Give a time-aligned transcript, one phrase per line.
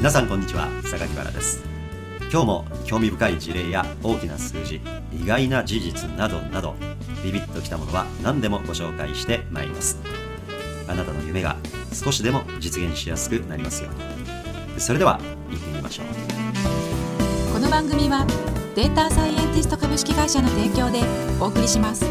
[0.00, 1.62] 皆さんこんにちは榊原です。
[2.32, 4.80] 今日も興味深い事例や大きな数字
[5.12, 6.74] 意外な事実などなど
[7.22, 9.98] ビビッときたものは何でもご紹介してまいります。
[10.88, 11.54] あなたの夢が
[11.92, 14.80] 少しでも実現しやすくなりますように。
[14.80, 16.06] それでは行ってみましょう。
[17.52, 18.24] この番組は
[18.74, 21.02] データサイエンティスト株式会社の提供で
[21.38, 22.06] お送りします。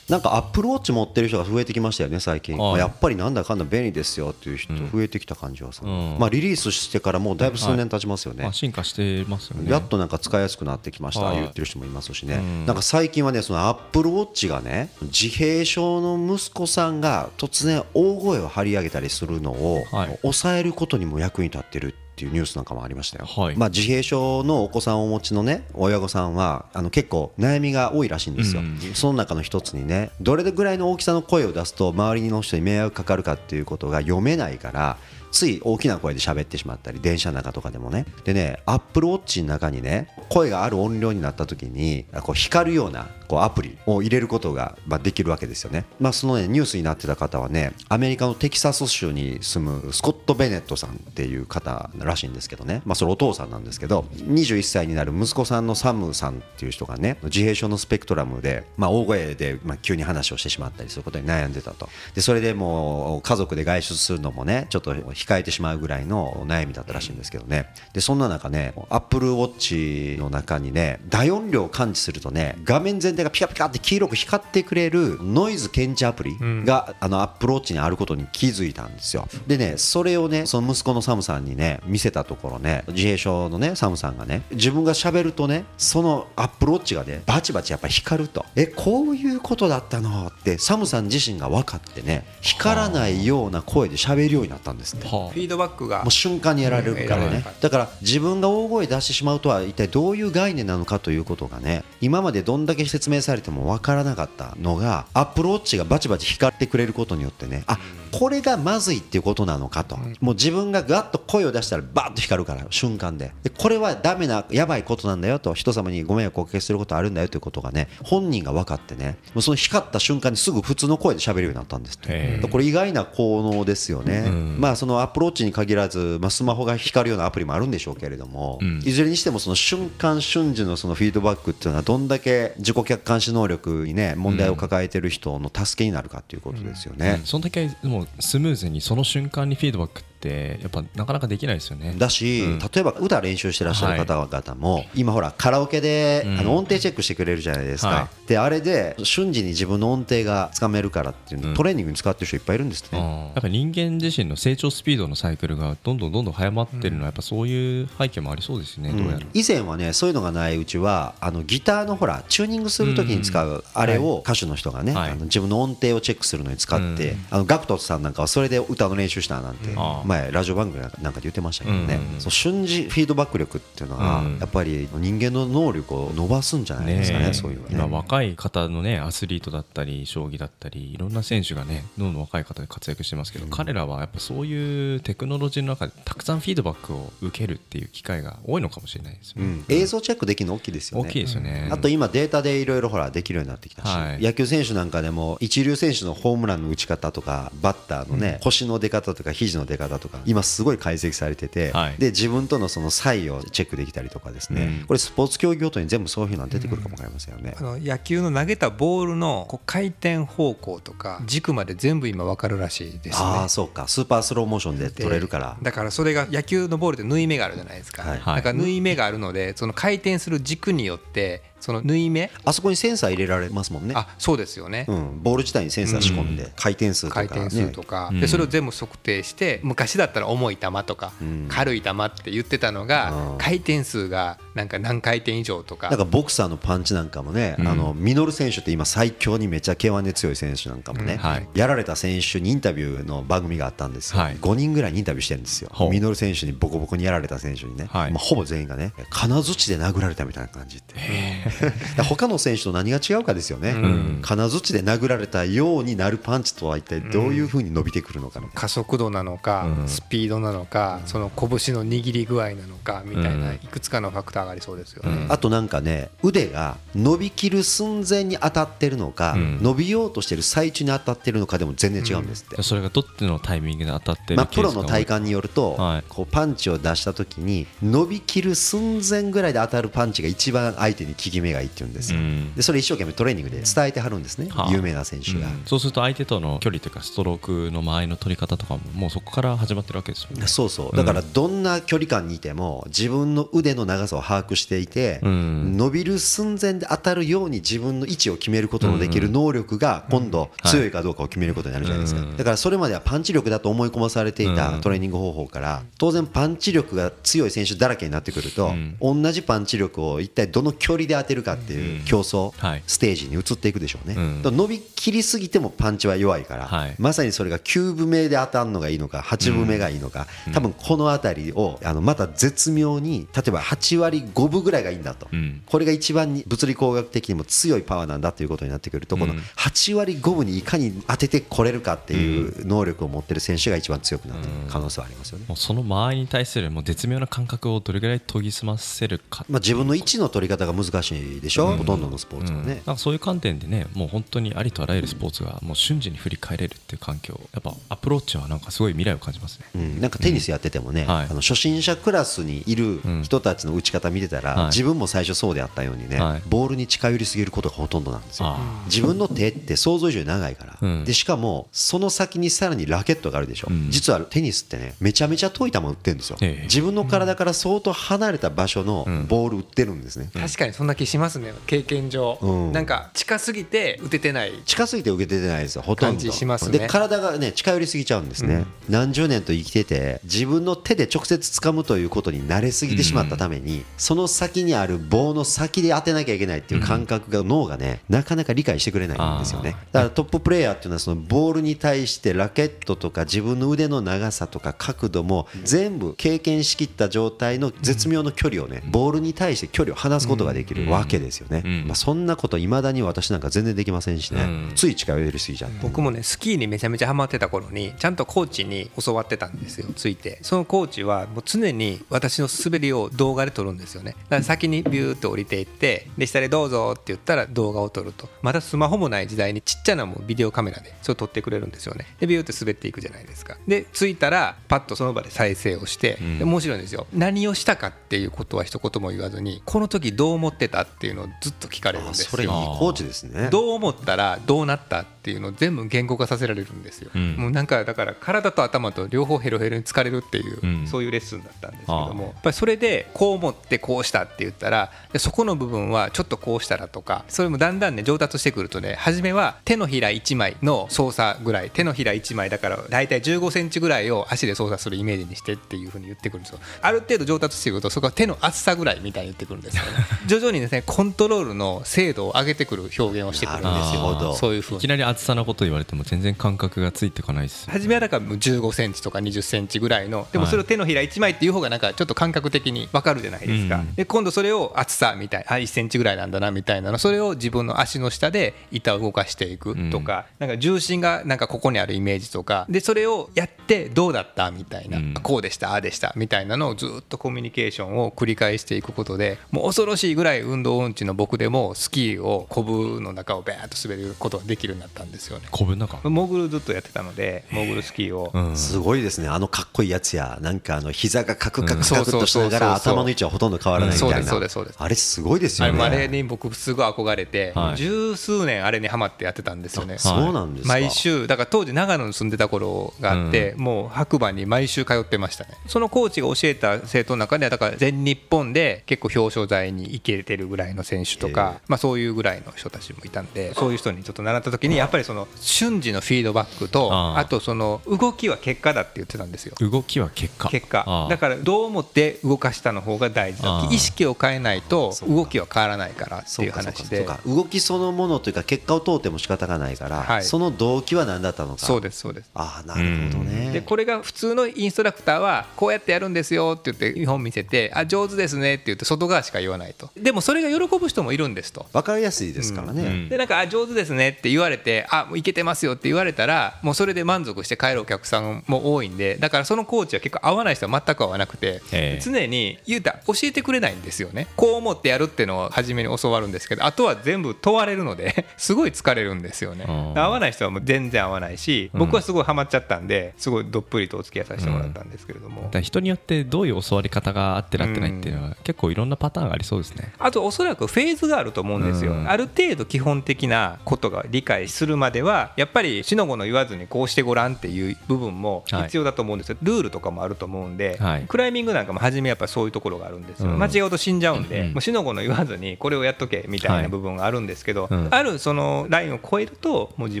[0.10, 2.70] なんかアップルウォッチ持ってる人が増えてきましたよね最近、はい。
[2.72, 6.16] まあやっぱりなんだかんだ便利ですよっていう人増えてきた感じはさ、うん。
[6.18, 9.70] まあリリースしてからもうだいぶ数年経ちますよね、まあ、進化してますよね。
[9.70, 11.36] やっとなんか使いやすくなってきました、はい。
[11.36, 12.66] 言ってる人もいますしね、うん。
[12.66, 20.18] なんか最近はねそのアップルウォッチがね自閉症の息子さんが突然大声を張り上げたりするのを、はい。
[20.22, 23.56] 抑えることにも役に立ってるっていうニュースなんかもありましたよ、はい。
[23.56, 28.78] まあ、自閉症のお子さんをお持ちのね親御さんはあの結構悩みが多いらしいんですよ、うん。
[28.94, 34.96] その中の一つにねどれぐらいの大きさの声を出すと周りの人に迷惑かかるかっていうことが読めないから
[35.30, 38.04] つい大きな声で喋ってしまったり電車の中とかでもね。
[38.24, 61.88] でねアップルウォッチの中にね声がある音量になった時にこう光るようなこうアプリを入れることがまできるわけですよね、まあ、そのねニュースになってた方はねアメリカのテキサス州に住むスコット・ベネットさんっていう方らしいんですけどね、まあ、それお父さんなんですけど21歳になる息子さんのサムさんっていう人がね自閉症のスペクトラムで、まあ、大声でま急に話をしてしまったりすることに悩んでたと。
[62.16, 67.66] でそれでもう家族で外出するのもねちょっと控えてしまうぐらいの悩みだったらしいんですけどね。
[67.92, 79.28] でそんな中ねアップルウォッチの中にね大音量を感知するとね画面全体がピカピカって黄色く光ってくれるノイズ検知アプリが、あのアップルウォッチにあることに気づいたんですよ。
[79.46, 88.44] でねそれをねその息子のサムさんにね見せたところね自閉症のねサムさんがね自分が喋るとねそのアップルウォッチがねバチバチやっぱり光ると。
[88.56, 90.26] えこういうことだったの？
[90.26, 95.06] ってサムさん自身が分かってね光らないような声で喋るようになったんですって。
[95.06, 97.44] はフィードバックがもう瞬間にやられるからね。
[97.46, 97.60] うん。
[97.60, 107.64] だから自分が大声出してしまうとは一体どういう概念なのかということがね今までどんだけ説明明されても分からなかったのがアップルウォッチがバチバチ光ってくれることによってね。
[107.66, 107.78] あ
[108.12, 109.96] これがまずいっていうことなのかと。
[110.20, 113.32] もう自分がガッと声を出したらバッと光るから瞬間で。
[113.42, 119.16] でこれはダメなやばいことなんだよと人様にご迷惑をおかけすることあるんだよということがね本人が分かってね。
[119.34, 124.56] もうその光った瞬間にすぐ普通の声で喋るようになったんですってへーこれ意外な効能ですよね、うん。
[124.58, 128.78] まあそのアプローチに限らず、まあ、スマホが光るようなアプリもあるんでしょうけれども、うん。
[128.84, 137.18] いずれにしてもその瞬間瞬時のそのフィードバックっていうのはどんだけ自己客観視能力にね問題を抱えてる人の助けになるかっていうことですよね。
[137.20, 137.26] うん。
[137.26, 141.94] そんだけもスムーズにその瞬間にフィードバックってやっぱなかなかできないですよね。
[141.96, 142.58] だし、うん。
[142.58, 146.38] 例えば歌練習してらっしゃる方々も、今ほらカラオケで、うん。
[146.38, 151.54] あの音程チェックしてくれるじゃないですか、はであれで瞬時に自分の音程がつかめるからっていうの、うん。
[151.54, 159.20] トレーニングに使ってる人いっぱいいるんですってね、やっぱ人間自身の成長スピードのサイクルがどんどんどんどん早まってるのはやっぱそういう背景もありそうですね、どうやら。
[159.32, 165.10] 以前はねそういうのがないうちはあのギターのほらチューニングするときに使うあれを歌手の人がね、はい。
[165.12, 167.26] あの自分の音程をチェックするのに使って、うん。
[167.30, 169.74] あのガクトさんなんかはそれで歌の練習したなんて、
[170.10, 174.38] 前ラジオ番組なんかで言ってましたけどね、うんそう瞬時フィードバック力っていうのは、うん。
[174.38, 177.94] やっぱり人間の能力を伸ばすんじゃないですかねねそういうの今ね。
[177.94, 189.64] 若い方のねアスリートだったり将棋だったりいろんな選手がねどんどん若い方で活躍してますけど、彼らはやっぱそういうテクノロジーの中でたくさんフィードバックを受けるっていう機会が多いのかもしれないですよね、うん。
[189.68, 191.08] 映像チェックできるの大きいですよね。
[191.08, 194.22] 大きいですよね、あと今データでいろいろほらできるようになってきたし、はい。
[194.22, 200.18] 野球選手なんかでも一流選手のホームランの打ち方とかバッターのね、腰の出方とか肘の出方とか。
[200.26, 201.94] 今すごい解析されてて、はい。
[201.98, 204.86] で自分とのその差異をチェックできたりとかですね、うん。
[204.86, 207.54] これスポーツ競技ごとに全部そういうのが出てくるかもわかりませんよね。
[207.58, 213.24] あの野球の投げたボールのこう回転方向とか軸まで全部今分かるらしいですね。
[213.24, 213.48] ああ。
[213.48, 213.86] そうか。
[213.88, 215.56] スーパースローモーションで取れるから。
[215.62, 218.18] だからそれが野球のボールって縫い目があるじゃないですか、はい。
[218.18, 218.36] はい。
[218.36, 222.30] だから縫い目があるのでその回転する軸によってその縫い目？
[222.44, 223.94] あそこにセンサー入れられますもんね。
[223.96, 228.20] あそうですよね、うん、ボール自体にセンサー仕込んで、回転数とか、ね、回転数とか、うん。
[228.20, 231.46] でそれを全部測定して昔だったら重い球とか、うん。
[231.48, 233.38] 軽い球って言ってたのが、うん。
[233.38, 235.90] 回転数がなんか何回転以上とか。
[235.90, 237.68] なんかボクサーのパンチなんかもね、うん。
[237.68, 241.18] あのミノル選手って今最強にめちゃ K1 で強い選手なんかもね、うん。
[241.18, 241.48] はい。
[241.54, 244.36] やられた選手にインタビューの番組があったんですよ、はい。
[244.36, 245.70] 5人ぐらいにインタビューしてるんですよ。
[245.90, 248.10] ミノル選手にボコボコにやられた選手にね、はい。
[248.12, 250.94] まあ、ほぼ全員がね金槌で殴られたみたいな感じって。
[250.94, 251.49] ら
[252.08, 254.18] 他の選手と何が違うかですよね、ん。
[254.22, 259.88] 金槌で殴られたようになるパンチとは一体どういうふうに伸びてくるのかの、加速度なのか、うん。
[259.88, 263.54] スピードなのか、その拳の握り具合なのかみたいな、うん。
[263.54, 265.26] いくつかのファクターがありそうですよね。
[265.28, 269.58] あとなんかね腕が伸びきる寸前に当たってるのか、うん。
[269.62, 276.04] 伸びようとしてる最中に当たってるのかでも全然違うんですって、それがどっちのタイミングで当たってるまあ、プロの体感によると、はい。
[276.08, 282.54] こうパンチを出した時に伸びきる寸前ぐらいで当たるパンチが一番相手に効き目がいいって言うんですよ、うん。
[282.54, 284.72] でそれ一生懸命トレーニングで伝えてはるんですね、はあ。
[284.72, 285.62] 有名な選手が、うん。
[285.66, 290.46] そうすると相手との距離というかストロークの間合いの取り方とかももうそこから始まってるわけですもんね。
[290.46, 290.96] そうそう。
[290.96, 295.76] だからどんな距離感にいても自分の腕の長さを把握していて、うん。
[295.76, 302.36] 伸びる寸前で当たるように自分の位置を決めることのできる能力が今度強いかどうかを決めることになるじゃないですか、うん。
[302.36, 312.82] だからそれまではパンチ力だと思い込まされていたトレーニング方法から当然パンチ力が強い選手だらけになってくると同じパンチ力を一体どの距離で当てるかっていう競争はい。
[312.86, 316.94] ステージに移っていくでしょうね、伸びきりすぎてもパンチは弱いから、はい。
[316.98, 325.62] まさにそれが9分目で当たるのがいいのか8分目がいいのか、多分この辺りをあのまた絶妙に例えば8割5分ぐらいがいいんだと、うん。
[325.66, 335.44] これが一番に物理工学的にも強いパワーなんだということになってくると、この8割5分にいかに当ててこれるかっていう能力を持ってる選手が一番強くなってる可能性はありますよね。
[335.48, 342.66] もうその間合いに対するもう絶妙な感覚をどれぐらい研ぎ澄ませるかまあ、自分の位置の取り方が難しいでしょ、ほとんどのスポーツはうん。
[342.66, 342.82] ね。
[342.86, 349.66] なんかそういう観点でねもう本当にありとあらゆるスポーツがもう瞬時に振り返れるっていう環境やっぱアプローチはなんかすごい未来を感じますね。
[349.74, 351.26] うん、なんかテニスやっててもね、はい。
[351.30, 354.66] あの初心者クラスにいる人たちの打ち方見てたら、はい。
[354.66, 356.42] 自分も最初そうであったようにね、はい。
[356.48, 358.48] ボールに近寄りすぎることがほとんどなんですよ。
[358.48, 358.82] あ。
[358.86, 361.04] 自分の手って想像以上に長いから、うん。
[361.04, 363.90] でしかもその先にさらにラケットがあるでしょ、ん。
[363.90, 366.62] 実はテニスってねめちゃめちゃ遠い球打ってるんですよ、ええ。
[366.64, 372.72] 自分の体から相当離れた場所のボール打ってるんですね、確かにそんな気しますね経験上、うん。
[372.72, 374.52] なんか近すぎて打ててない。
[374.64, 376.12] 近すぎて受けてないですよほとんど。
[376.12, 376.78] 感じしますね。
[376.78, 389.76] で体がね近寄りすぎちゃうんですね、何十年と生きてて自分の手で直接掴むということに慣れすぎてしまったために、その先にある棒の先で当てなきゃいけないっていう感覚が脳がねなかなか理解してくれないんですよね。
[389.92, 401.86] だからトッププレーヤーっていうのはそのボールに対してラケットとか自分の腕の長さとか角度も全部経験しきった状態の絶妙の距離をねボールに対して距離を離すことができるわけですよね、ん。
[401.86, 404.72] まあ、そんなこといまだに私なんか全然できませんしね、うん。
[404.74, 405.78] つい近寄りすぎちゃって。
[405.82, 410.38] 僕もねスキーにめちゃめちゃハマってた頃にちゃんとコーチに教わってたんですよついて。
[410.42, 414.12] そのコーチはもう常に私の滑りを動画で撮るんですよね。
[414.12, 418.28] だから先にビューって降りていってで下でどうぞって言ったら動画を撮ると。
[418.42, 422.06] まだスマホもない時代にちっちゃなもうビデオカメラでそれを撮ってくれるんですよね。
[422.18, 423.56] でビューって滑っていくじゃないですか。
[423.66, 427.06] で着いたらパッとその場で再生をして、で面白いんですよ。
[427.12, 432.26] 何をしたかっていうことは一言も言わずにこの時どう思ってたっていうのをずっと聞かれるんですよ。
[432.28, 432.48] あそれいい。
[432.48, 433.48] コーチですね。
[433.50, 437.36] どう思ったらどうなったっていうのを全部言語化させられるんですよ、ん。
[437.36, 440.86] もうなんかだから体と頭と両方ヘロヘロに疲れるっていう、うん。
[440.86, 456.58] そういうレッスンだったんですけどあもやっぱりそれでこう思ってこうしたって言ったらでそこの部分はちょっとこうしたらとかそれもだんだんね上達してくるとね初めは手のひら1枚の操作ぐらい手のひら1枚だから大体1 5センチぐらいを足で操作するイメージにしてっていうふうに言ってくるんですよ。
[456.82, 459.82] ある程度上達してくるとそこは手の厚さぐらいみたいに言ってくるんですよ。
[459.84, 459.90] ね
[460.26, 464.34] 徐々にですねコントロールの精度を上げてくる表現をしてくるんですよ。
[464.34, 464.78] そういうふうに。
[464.78, 473.94] いきなり厚さのこと言われても全然感覚がついていかないです初めはだからもう15センチとか20センチぐらいのでもそれを手のひら1枚っていう方がなんかちょっと感覚的に分かるじゃないですか、うん。
[473.94, 482.66] で今度それを厚さみたいあ1センチぐらいなんだなみたいなのそれを自分の足の下で板を動かしていくとか、なんか重心がなんかここにあるイメージとか。
[482.68, 485.14] でそれをやってどうだったみたいな、うん。
[485.14, 495.46] こうでしたああでしたみたいなのをずっとコミュニケーションを繰り返していくことでもう恐ろしいぐらい運動音痴の僕でもスキーをコブの中をバーッと滑ることができるようになったんですよね。
[495.50, 498.56] コブの中モーグルずっとやってたのでモーグルスキーを、うん。
[498.56, 499.28] すごいですね。
[499.28, 501.80] あのかっこいいやつやなんかあの膝がカクカうん。
[501.80, 504.24] クカクっとしながら頭の位置はほとんど変わらないみたいな、うん。
[504.24, 504.82] そうですそうですそうです。
[504.82, 505.78] あれすごいですあれよね。
[505.78, 507.76] もあれに僕すごい憧れて、はい。
[507.76, 509.98] 十数年あれにハマってやってたんですよね。
[509.98, 510.74] そうなんですか。
[510.74, 511.26] 毎週。
[511.26, 515.50] だから当時長野に住んでた頃があって、もう白馬に毎週通ってましたね。
[515.66, 529.54] そのコーチが教えた生徒の中ではだから全日本で結構表彰台に行けてるぐらいの選手とか、まあ、そういうぐらいの人たちもいたんでそういう人にちょっと習った時にやっぱりその瞬時のフィードバックとあとその動きは結果だって言ってたんですよ。
[529.60, 530.48] 動きは結果。
[530.48, 531.06] 結果。
[531.08, 536.98] だからどう思って動かしたの方が大事だ意識を変えないと動きは変わらないからっていう話で。
[536.98, 540.24] そうか動きそのものというか結果を問うても仕方がないから、はい。
[540.24, 541.66] その動機は何だったのか。
[541.66, 542.30] そうですそうです。
[542.34, 549.90] ああなるほどね、でこれが普通のインストラクターはこうやってやるんですよって言って見本見せてあ上手ですねって言って外側しか言わないと。
[549.96, 551.66] でもそれが喜ぶ人もいるんですと。
[551.72, 553.08] 分かりやすいですからね、うん。
[553.08, 562.00] でなんかあ上手ですねって言われてあもういけてますよって言われたらもうそれで満足して帰るお客さんも多いんでだからそのコーチは結構合わない人は全く合わなくてええ。
[562.02, 564.28] 常に言うたら教えてくれないんですよね。
[564.36, 569.64] こう思ってやるっていうのを初めに教わるんですけどあとは全部問われるので すごい疲れるんですよね。
[569.68, 575.42] 合わない人はもう全然合わないし僕はすごいハマっちゃったんですごいどっぷりとお付き合いさせてもらったんですけれども。
[575.42, 579.92] だから人によってどういう教わり方が合ってる合ってないっていうのは結構いろんなパターンがありそうですね。
[579.98, 582.08] あとおそらくフェーズがあると思うんですよ、うん。
[582.08, 591.04] ある程度基本的なことが理解するまではやっぱりしのごの言わずにこうしてごらんっていう部分も必要だと思うんですよ、ルールとかもあると思うんで、はい。
[591.06, 593.38] クライミングなんかも初めやっぱそういうところがあるんですよ、うん。
[593.38, 597.88] 間違うと死んじゃうんで、うんもうしのごの言わずにこれをやっとけみたいな部分があるんですけど、うん。
[597.90, 600.00] あるそのラインを超えるともう自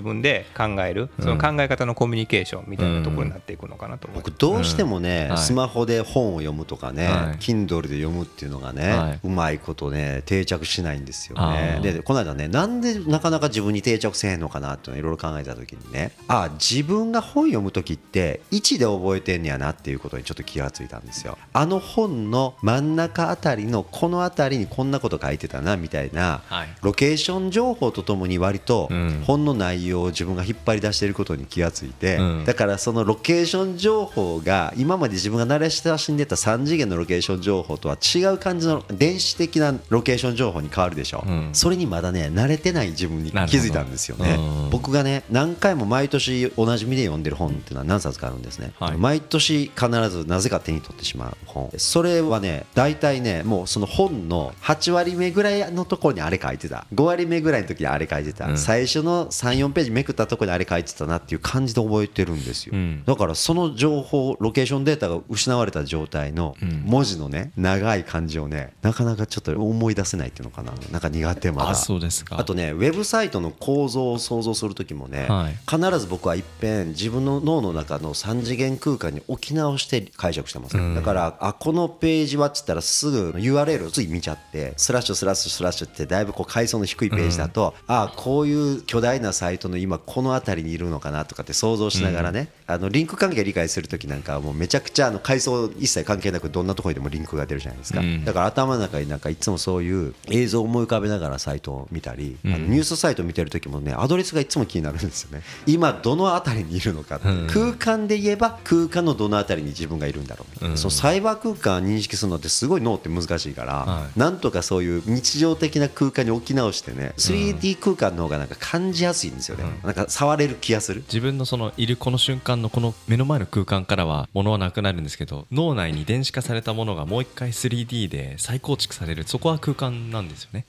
[0.00, 7.14] 分で考えるその考え方のコミュニケーションみたいなところになっていくのかなと僕どうしてもね、スマホで本を読むとかね、はい。
[7.36, 9.20] Kindle で読むっていうのがね、はい。
[9.22, 11.80] うまいことね定着しないんですよね。
[11.82, 21.38] でこの間ねなんでなかなか自分に定着せえへんのかなっていうのをいろいろ考えた時にねあ自分が本読む時って位置で覚えてんねやなっていうことにちょっと気がついたんですよ。
[21.52, 26.68] あの本の真ん中あたりのこのあたりにこんなこと書いてたなみたいな、はい。
[26.82, 29.22] ロケーション情報とともに割とうん。
[29.26, 32.44] 本の内容を自分が引っ張り出していることに気がついて、うん。
[32.44, 41.50] だからそのロケーション情報が今まで自分が慣れ親しんでた3次元のロケーション情報とは違う感じの電子的なロケーション情報に変わるでしょ、うん。
[41.52, 44.36] それにまだね慣れてない自分に気づいたんですよね。
[44.38, 48.96] うん僕がね何回も毎年おなじみで読んでる本っていうのは何冊かあるんですね、はい。
[48.96, 51.70] 毎年必ずなぜか手に取ってしまう本。
[51.76, 56.86] それはね大体ねもうその本の8割目ぐらいのところにあれ書いてた。
[56.94, 58.58] 5割目ぐらいの時にあれ書いてた、うん。
[58.58, 63.04] 最初の34ページめくったところにあれ書いてたなっていう感じで覚えてるんですよ、うん。
[63.04, 66.82] だからその情報ロケーションデータが失われた状態のうん。
[66.86, 70.72] 文字のね長い感じをねなかなかちょっと思い出せないっていうのかな。
[70.90, 71.70] なんか苦手まだ。
[71.70, 72.38] あそうですか。
[72.38, 75.56] あとねウェブサイトの構造を想像する時もね、はい。
[75.68, 80.94] 必ず僕はいっぺん自分の脳の中の3次元空間に置き直して解釈してます、うん。
[80.94, 98.24] だからあこのページはっつったらすぐ URL をつい見ちゃってスラッシュスラッシュスラッシュってだいぶこう階層の低いページだと、あこういう巨大なサイトの今この辺りにいるのかなとかって想像しながらね、あのリンク関係理解する時なんかはもうめちゃくちゃあの階層一切関係なくどんなところにでもリンクが出るじゃないですか、うん。
[98.24, 102.54] だから頭の中になんかいつもそういう映像を思い浮かべながらサイトを見たり、うん。
[102.54, 105.42] あのニュースサイト見てる時もねアドレスがいつも気になるんですよね。
[105.66, 107.46] 今どの辺りにいるのかうん。
[107.48, 110.78] 空間で言えば空間のどの辺りに自分がいるんだろう、うん。
[110.78, 114.18] そのサイバー空間を認識するのってすごい脳って難しいから、はい。
[114.18, 121.02] なんとかそういう日常的な空間に置き直してね 3D 空間の方がなんか感じやすいんですよね、なんか触れる気がする。
[121.02, 129.24] 自分のそのいるこの瞬間のこの目の前の空間からは物はなくなるんですけど脳内に電子化されたものがもう一回 3D で再構築される。
[129.26, 130.64] そこは空間なんですよね、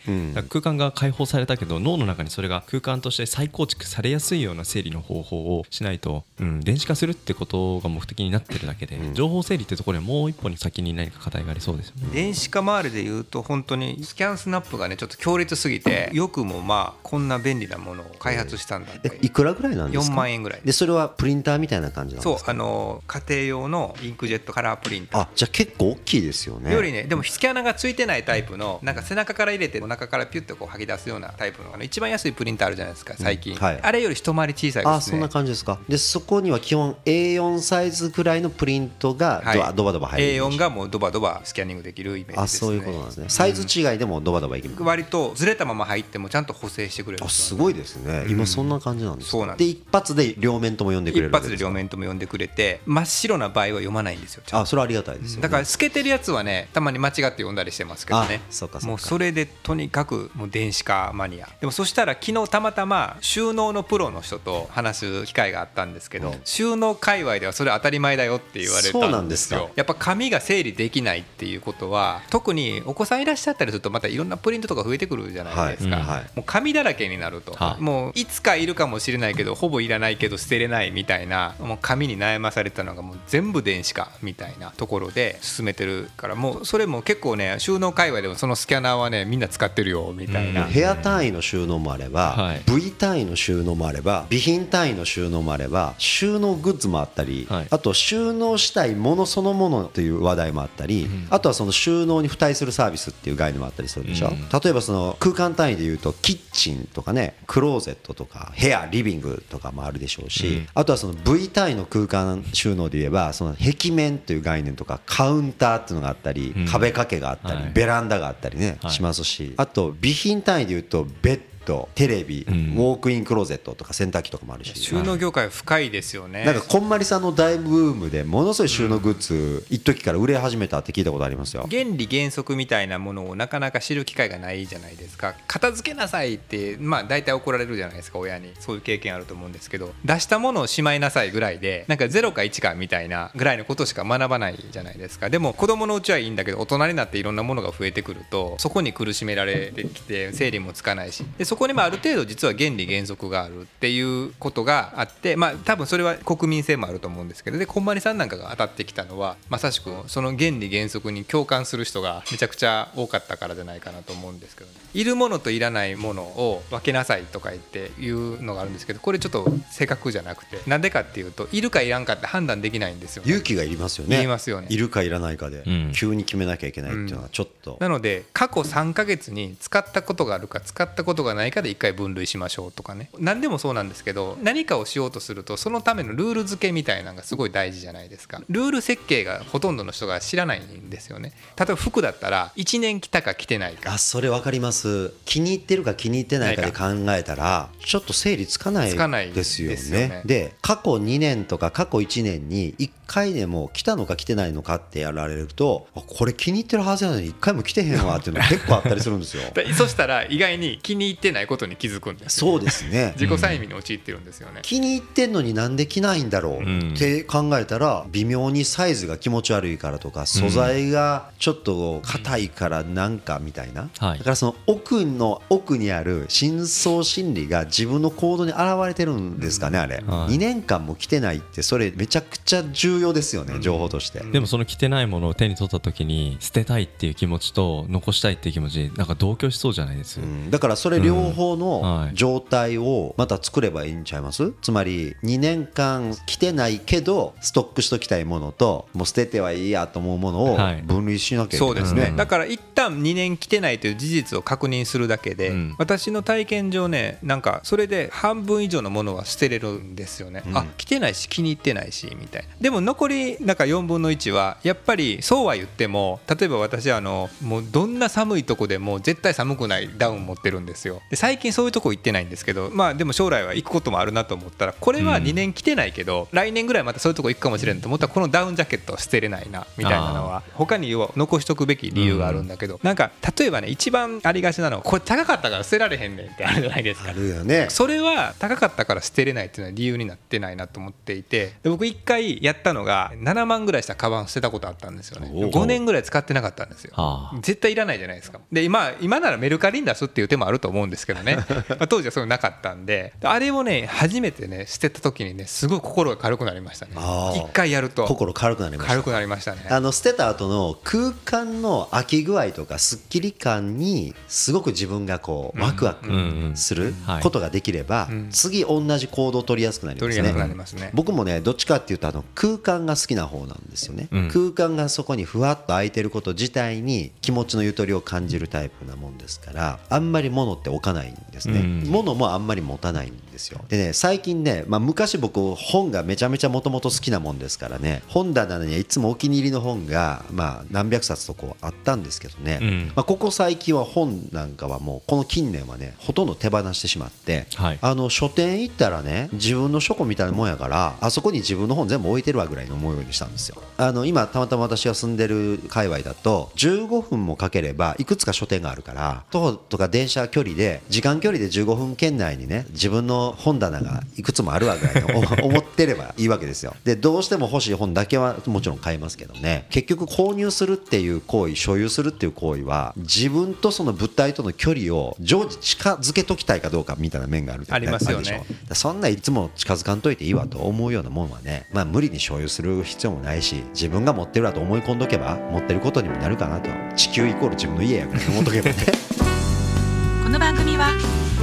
[0.50, 12.10] 空間が解放されたけど脳の中にそれが空間として再構築されやすいような整理の方法をしないと、うん、電子化するってことが目的になってるだけで、情報整理ってところにはもう一歩に先に何か課題がありそうですよね。
[12.14, 22.52] 電子化周りで言うと本当にスキャンスナップがねちょっと強烈すぎてよくもまあこんな便利なものを開発したんだってえいくらぐらいなんです4か万円ぐらいでそれはプリンターみたいな感じなんそうですか？
[22.52, 25.22] あの家庭用のインクジェットカラープリンター。
[25.22, 26.74] あじゃあ結構大きいですよね。
[26.74, 33.80] よりねでもスキャナーがついてないタイプのなんか背中から入れてお腹からピュッとこう吐き出すようなタイプのあの一番安いプリンターあるじゃないですか最近、うんはい。
[33.82, 34.92] あれより一回り小さいですね。
[34.92, 35.80] あそんな感じですか。
[35.88, 39.74] でそこには基本 A4 サイズぐらいのプリントがド,、はい。
[39.76, 43.26] ドバドバ入る A4 がもうドバドバスキャニングできるイメージです、ね、あそういうことなんですね。
[43.30, 47.56] サイズ違いでもドバドバいける、割とずれたまま入ってもちゃんと補正してくれるんあです。
[47.56, 48.26] ごいですね。
[48.28, 51.58] 今そんな感じなんですかそうなんで一発で両面とも読んでくれ一るわけですか。
[51.58, 55.44] 発で両面とも読んでくれて真っ白な場合は読まないんですよあそれはありがたいですよ、ね。
[55.44, 58.42] だから透けてるやつはねたまに間違って読んだりしてますけどね。
[58.44, 58.88] あそうかそうか。
[58.88, 61.50] もうそれでとにかくもう電子化マニア。
[61.60, 76.24] でもそしたら昨日たまたま収納のプロの人と話す機会があったんですけど、収納界隈ではそれ当たり前だよって言われそうなんたんですよやっぱ紙が整理できないっていうことは特にお子さんいらっしゃったりするとまたいろんなプリントとか増えてくるじゃないですか、はいはい。
[76.36, 77.82] もう紙だらけになると、はい。
[77.82, 92.62] もういつかいるかもしれないけどほぼいらないけど捨てれないみたいなもう紙に悩まされたのがもう全部電子化みたいなところで進めてるからもうそれも結構ね収納界隈でもそのスキャナーはねみんな使ってるよみたいな、部屋単位の収納もあれば、はい。
[92.66, 97.68] V 単単位の収納もあれば備品単位の収納もあれば収納グッズもあったり、はい。
[97.70, 104.48] あと収納したいものそのものという話題もあったり、あとはその収納に付帯するサービスっていう概念もあったりするでしょ、うん。
[104.50, 110.68] 例えばその空間単位でいうとキッチンとかねクローゼットとか部屋リビングとかもあるでしょうし、うん。
[110.74, 116.66] あとはその V 単位の空間収納で言えばその壁面という概念とかカウンターっていうのがあったり、うん。
[116.66, 117.72] 壁掛けがあったり、はい。
[117.74, 118.92] ベランダがあったりね、はい。
[118.92, 121.51] しますしあと備品単位でいうとベッド
[121.96, 122.54] テレビ、うん。
[122.54, 124.74] ウォークインクローゼットとか洗濯機とかもあるし。
[124.76, 126.46] 収納業界は深いですよね。
[126.46, 131.68] なんかこんまりさんの大ブームでものすごい収納グッズ一時から売れ始めたって聞いたことありますよ。
[131.70, 135.36] 原理原則みたいなものをなかなか知る機会がないじゃないですか。
[135.48, 138.52] 片付けなさいってまあ大体怒られるじゃないですか親に。
[138.60, 139.94] そういう経験あると思うんですけど。
[140.06, 145.30] 出したものをしまいなさいぐらいでなんか0か1かみたいなぐらいのことしか学ばないじゃないですか。
[145.30, 151.24] でも子供のうちはいいんだけど大人になっていろんなものが増えてくるとそこに苦しめられてきて整理もつかないし。
[151.38, 164.78] でそこにもある程度実は原理原則があるっていうことがあってまあ多分それは国民性もあると思うんですけどでこんまりさんなんかが当たってきたのはまさしくその原理原則に共感する人がめちゃくちゃ多かったからじゃないかなと思うんですけどね。
[164.94, 174.20] いるものといらないものを分けなさいとか言っていうのがあるんですけどこれちょっと正確じゃなくてなんでかっていうといるかいらんかって判断できないんですよ、勇気がいりますよね。
[174.20, 174.68] いりますよね。
[174.70, 175.92] いるかいらないかで、うん。
[175.94, 183.10] 急に決めなきゃいけないっていうのはちょっと、なので過去3ヶ月に使ったことがあるか使ったことがないかで1回分類しましょうとかね。
[183.18, 188.44] 何でもそうなんですけど何かをしようとするとそのためのルール付けみたいなのがすごい大事じゃないですか。
[188.50, 191.34] ルール設計がほとんどの人が知らないんですよね。
[191.58, 193.94] 例えば服だったら1年着たか着てないか。
[193.94, 195.14] あそれ分かります。
[195.26, 200.22] 気に入ってるか気に入ってないかで考えたらちょっと整理つかないですよね。
[200.26, 240.52] で過去2年とか過去1年に1回でも来たのか来てないのかってやられるとこれ気に入ってるはずなのに1回も来てへんわっていうの結構あったりするんですよでそしたら意外に気に入ってないことに気づくんですそうですね自己催眠に陥ってるんですよね、気に入ってんのになんで着ないんだろうって考えたら微妙にサイズが気持ち悪いからとか素材がちょっと硬いからなんかみたいな、はいだからその奥の奥にある深層心理が自分の行動に現れてるんですかねあれ、はい2年間も着てないってそれめちゃくちゃ重要ですよね情報として、でもその着てないものを手に取った時に捨てたいっていう気持ちと残したいっていう気持ちなんか同居しそうじゃないです、うん。
[240.52, 241.60] だからそれ両方うん。
[241.60, 242.16] のはい。
[242.16, 244.54] 状態をまた作ればいいんちゃいます？
[244.62, 250.82] つまり2年間着てないけどストックしときたいものともう捨ててはいいやと思うものをはい。
[250.82, 251.68] 分類しなきゃいけない。
[251.68, 252.16] そうですね、うん。
[252.16, 255.76] だから一旦2年来てないという事実を確認するだけで、うん。
[255.78, 262.50] 私の体験上ねなんかそれで半分以上のものは捨てれるんですよね、あ来てないし気に入ってないしみたいな。
[262.60, 271.02] でも残りなんか4分の1はやっぱりそうは言っても例えば私はあのもうどんな寒いとこでも絶対寒くないダウン持ってるんですよ。
[271.10, 287.12] で最近そういうとこ行ってないんですけどまあでも将来は行くこともあるなと思ったらこれは2年来てないけど、来年ぐらいまたそういうとこ行くかもしれんと思ったらこのダウンジャケットは捨てれないなみたいなのは他に要は残しとくべき理由があるんだけど、なんか例えばね一番ありがちなのはこれ高かったから捨てられへんねんってあるじゃないですか。
[287.12, 287.68] あるよね。
[287.70, 295.32] それは高かったから捨てれないっていうのは理由になってないなと思っていてで僕1回やったのが7万ぐらいしたカバン捨てたことあったんですよね。
[295.34, 296.94] おう5年ぐらい使ってなかったんですよ。
[297.42, 298.40] 絶対いらないじゃないですか。
[298.52, 301.38] で今今ならメルカリに出すっていう手もあると思うんですけどね。
[301.70, 303.14] まあ当時はそういうのなかったんで。
[303.24, 306.94] あれをね初めてね捨てた時にねすごい心が軽くなりましたね。
[306.96, 308.06] あー1回やると。
[308.06, 308.92] 心軽くなりました。
[308.94, 309.66] 軽くなりましたね。
[309.70, 316.10] あの捨てた後の空間の空き具合とかすっきり感にすごく自分がこうワクワク
[316.56, 317.24] するはい。
[317.24, 320.14] ことができれば次同じ行動を取りやすくなりますね。
[320.14, 320.90] 取りやすくなりますね。
[320.94, 324.28] 僕もねどっちかっていうとあの空間が好きな方なんですよね、うん。
[324.30, 331.84] 空間がそこにふわっと空いてること自体に気持ちのゆとりを感じるタイプなもんですからあんまり物って置かないんですね、うん。
[331.90, 333.60] 物もあんまり持たないんですよ。
[333.68, 342.92] でね最近ね、まあ、昔僕本がめちゃめちゃもともと好きなもんですからね本棚にはいつもお気に入りの本が、まあ、何百冊とこうあったんですけどね、うん。
[342.96, 347.80] まあ、ここ最近は本なんかはもうこの近年はねほとんど手放してしまって、はい。
[347.82, 353.58] あの書店行ったらね自分の書庫みたいなもんやからあそこに自分の本全部置いてるわぐらいの思うようにしたんですよ。
[353.78, 366.76] あの今たまたま私が住んでる界隈だと15分もかければいくつか書店があるから徒歩とか電車距離で時間距離で15分圏内にね自分の本棚がいくつもあるわぐらいのお 思ってればいいわけですよ。
[366.84, 369.66] でどうしても欲しい本だけはもちろん買いますけどね。
[369.70, 378.44] 結局購入するっていう行為所有するっていう行為は自分とその物体との距離を常時近づけときたいかどうかみたいな面があるありますよね。
[378.74, 388.76] そんないつも近づかんといていいわと思うようなもんはねまあ無理に所有する必要もないし自分が持ってるだと思い込んどけば持ってることにもなるかなと地球イコール自分の家やから思っとけばね
[390.24, 390.92] この番組は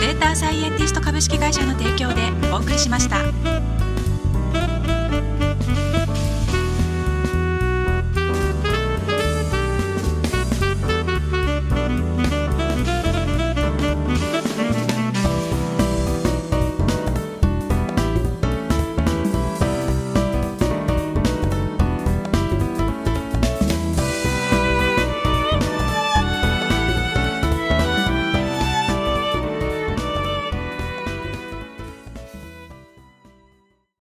[0.01, 3.78] データサイエンティスト株式会社の提供でお送りしました。